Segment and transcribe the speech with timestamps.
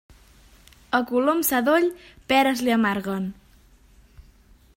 [0.99, 1.85] A colom sadoll,
[2.33, 3.33] peres li amarguen.